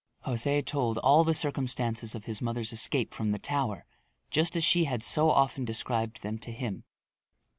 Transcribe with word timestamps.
José 0.25 0.65
told 0.65 0.97
all 0.97 1.23
the 1.23 1.35
circumstances 1.35 2.15
of 2.15 2.25
his 2.25 2.41
mother's 2.41 2.73
escape 2.73 3.13
from 3.13 3.33
the 3.33 3.37
tower, 3.37 3.85
just 4.31 4.55
as 4.55 4.63
she 4.63 4.85
had 4.85 5.03
so 5.03 5.29
often 5.29 5.63
described 5.63 6.23
them 6.23 6.39
to 6.39 6.51
him. 6.51 6.83